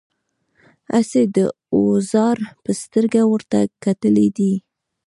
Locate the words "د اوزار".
1.35-2.37